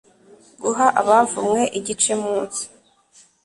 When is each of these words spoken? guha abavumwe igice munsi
guha 0.61 0.87
abavumwe 1.01 1.61
igice 1.79 2.13
munsi 2.23 2.63